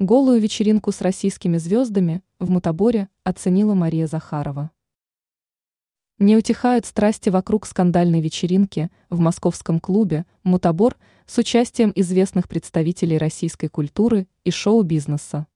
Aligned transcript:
Голую 0.00 0.40
вечеринку 0.40 0.92
с 0.92 1.02
российскими 1.02 1.58
звездами 1.58 2.22
в 2.38 2.48
Мутаборе 2.48 3.10
оценила 3.22 3.74
Мария 3.74 4.06
Захарова. 4.06 4.70
Не 6.18 6.38
утихают 6.38 6.86
страсти 6.86 7.28
вокруг 7.28 7.66
скандальной 7.66 8.22
вечеринки 8.22 8.90
в 9.10 9.20
московском 9.20 9.78
клубе 9.78 10.24
«Мутабор» 10.42 10.96
с 11.26 11.36
участием 11.36 11.92
известных 11.94 12.48
представителей 12.48 13.18
российской 13.18 13.68
культуры 13.68 14.26
и 14.42 14.50
шоу-бизнеса. 14.50 15.46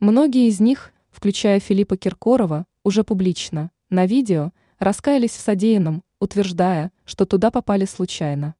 Многие 0.00 0.48
из 0.48 0.60
них, 0.60 0.92
включая 1.10 1.58
Филиппа 1.58 1.96
Киркорова, 1.96 2.66
уже 2.84 3.04
публично, 3.04 3.70
на 3.88 4.04
видео, 4.04 4.52
раскаялись 4.80 5.32
в 5.32 5.40
содеянном, 5.40 6.02
утверждая, 6.20 6.92
что 7.06 7.24
туда 7.24 7.50
попали 7.50 7.86
случайно. 7.86 8.54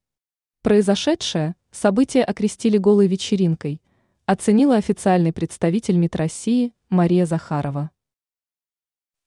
Произошедшее 0.63 1.55
событие 1.71 2.25
окрестили 2.25 2.79
голой 2.79 3.09
вечеринкой, 3.09 3.83
оценила 4.27 4.77
официальный 4.77 5.33
представитель 5.33 5.97
МИД 5.97 6.17
России 6.17 6.73
Мария 6.89 7.27
Захарова. 7.27 7.91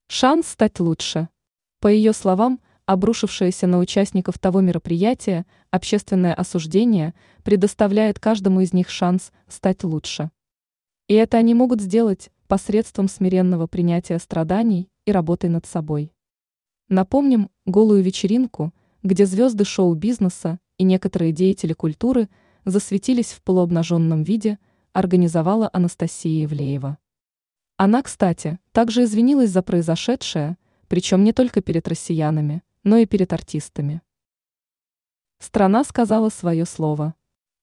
Шанс 0.08 0.48
стать 0.48 0.80
лучше– 0.80 1.30
по 1.86 1.88
ее 1.88 2.14
словам, 2.14 2.62
обрушившееся 2.88 3.68
на 3.68 3.78
участников 3.78 4.40
того 4.40 4.60
мероприятия 4.62 5.46
общественное 5.70 6.34
осуждение 6.34 7.14
предоставляет 7.44 8.20
каждому 8.20 8.62
из 8.62 8.74
них 8.74 8.90
шанс 8.90 9.32
стать 9.48 9.84
лучше. 9.84 10.32
И 11.08 11.14
это 11.14 11.38
они 11.38 11.54
могут 11.54 11.82
сделать 11.82 12.32
посредством 12.48 13.08
смиренного 13.08 13.68
принятия 13.68 14.18
страданий 14.18 14.90
и 15.06 15.12
работы 15.12 15.48
над 15.48 15.68
собой. 15.68 16.12
Напомним 16.90 17.52
голую 17.68 18.02
вечеринку, 18.02 18.74
где 19.04 19.28
звезды 19.28 19.64
шоу-бизнеса 19.64 20.60
и 20.80 20.84
некоторые 20.86 21.32
деятели 21.32 21.74
культуры 21.74 22.30
засветились 22.64 23.32
в 23.32 23.44
полуобнаженном 23.44 24.24
виде, 24.24 24.58
организовала 24.96 25.70
Анастасия 25.74 26.42
Евлеева. 26.42 26.98
Она, 27.78 28.02
кстати, 28.02 28.58
также 28.72 29.04
извинилась 29.04 29.52
за 29.52 29.62
произошедшее– 29.62 30.58
причем 30.88 31.24
не 31.24 31.34
только 31.34 31.62
перед 31.62 31.88
россиянами, 31.88 32.64
но 32.84 32.98
и 32.98 33.06
перед 33.06 33.34
артистами. 33.34 34.02
Страна 35.40 35.84
сказала 35.84 36.30
свое 36.30 36.66
слово. 36.66 37.16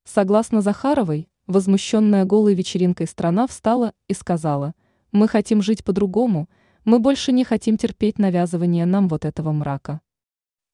Согласно 0.04 0.60
Захаровой, 0.60 1.28
возмущенная 1.46 2.24
голой 2.24 2.54
вечеринкой 2.54 3.06
страна 3.06 3.46
встала 3.46 3.94
и 4.08 4.14
сказала, 4.14 4.74
мы 5.12 5.28
хотим 5.28 5.62
жить 5.62 5.84
по-другому, 5.84 6.48
мы 6.84 6.98
больше 6.98 7.32
не 7.32 7.44
хотим 7.44 7.76
терпеть 7.76 8.18
навязывание 8.18 8.86
нам 8.86 9.08
вот 9.08 9.24
этого 9.24 9.52
мрака. 9.52 10.00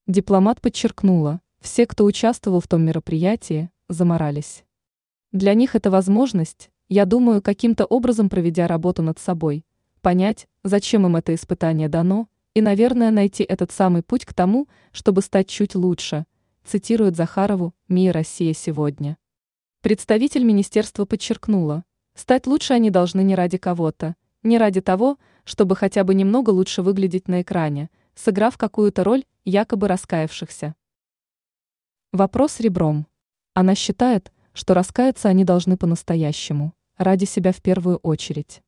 Дипломат 0.06 0.60
подчеркнула, 0.60 1.40
все, 1.60 1.86
кто 1.86 2.04
участвовал 2.04 2.60
в 2.60 2.68
том 2.68 2.82
мероприятии, 2.82 3.70
заморались. 3.88 4.64
Для 5.32 5.52
них 5.52 5.74
это 5.74 5.90
возможность, 5.90 6.70
я 6.88 7.04
думаю, 7.04 7.42
каким-то 7.42 7.84
образом 7.84 8.30
проведя 8.30 8.66
работу 8.66 9.02
над 9.02 9.18
собой, 9.18 9.66
понять, 10.00 10.48
зачем 10.64 11.04
им 11.04 11.16
это 11.16 11.34
испытание 11.34 11.90
дано, 11.90 12.28
и, 12.54 12.62
наверное, 12.62 13.10
найти 13.10 13.44
этот 13.44 13.70
самый 13.70 14.02
путь 14.02 14.24
к 14.24 14.32
тому, 14.32 14.68
чтобы 14.90 15.20
стать 15.20 15.46
чуть 15.48 15.74
лучше, 15.74 16.24
цитирует 16.64 17.14
Захарову 17.14 17.74
«МИА 17.88 18.12
Россия 18.14 18.54
сегодня». 18.54 19.18
Представитель 19.82 20.44
министерства 20.44 21.04
подчеркнула, 21.04 21.84
стать 22.14 22.46
лучше 22.46 22.72
они 22.72 22.88
должны 22.90 23.22
не 23.22 23.34
ради 23.34 23.58
кого-то, 23.58 24.16
не 24.42 24.56
ради 24.56 24.80
того, 24.80 25.18
чтобы 25.44 25.76
хотя 25.76 26.04
бы 26.04 26.14
немного 26.14 26.50
лучше 26.50 26.80
выглядеть 26.80 27.28
на 27.28 27.42
экране, 27.42 27.90
сыграв 28.14 28.56
какую-то 28.56 29.04
роль 29.04 29.24
якобы 29.44 29.88
раскаявшихся. 29.88 30.74
Вопрос 32.12 32.60
ребром. 32.60 33.06
Она 33.52 33.74
считает, 33.74 34.32
что 34.52 34.74
раскаяться 34.74 35.28
они 35.28 35.44
должны 35.44 35.76
по-настоящему, 35.76 36.74
ради 36.96 37.24
себя 37.24 37.52
в 37.52 37.62
первую 37.62 37.96
очередь. 37.98 38.62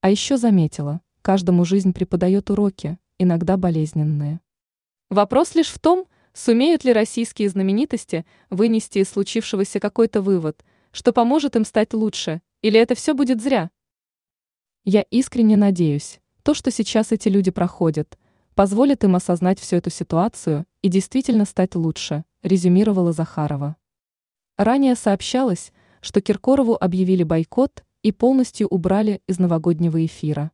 А 0.00 0.10
еще 0.10 0.36
заметила, 0.36 1.00
каждому 1.22 1.64
жизнь 1.64 1.92
преподает 1.92 2.50
уроки, 2.50 2.98
иногда 3.18 3.56
болезненные. 3.56 4.40
Вопрос 5.10 5.54
лишь 5.54 5.68
в 5.68 5.78
том, 5.78 6.06
сумеют 6.32 6.84
ли 6.84 6.92
российские 6.92 7.48
знаменитости 7.48 8.24
вынести 8.48 8.98
из 8.98 9.10
случившегося 9.10 9.80
какой-то 9.80 10.22
вывод, 10.22 10.64
что 10.90 11.12
поможет 11.12 11.56
им 11.56 11.64
стать 11.64 11.92
лучше, 11.92 12.40
или 12.62 12.78
это 12.78 12.94
все 12.94 13.14
будет 13.14 13.42
зря. 13.42 13.70
Я 14.84 15.02
искренне 15.02 15.56
надеюсь, 15.56 16.20
то, 16.42 16.54
что 16.54 16.70
сейчас 16.70 17.12
эти 17.12 17.28
люди 17.28 17.50
проходят, 17.50 18.18
позволит 18.54 19.04
им 19.04 19.16
осознать 19.16 19.60
всю 19.60 19.76
эту 19.76 19.90
ситуацию 19.90 20.64
и 20.82 20.88
действительно 20.88 21.44
стать 21.44 21.74
лучше, 21.74 22.24
резюмировала 22.42 23.12
Захарова. 23.12 23.76
Ранее 24.60 24.94
сообщалось, 24.94 25.72
что 26.02 26.20
Киркорову 26.20 26.76
объявили 26.78 27.22
бойкот 27.22 27.82
и 28.02 28.12
полностью 28.12 28.68
убрали 28.68 29.22
из 29.26 29.38
новогоднего 29.38 30.04
эфира. 30.04 30.50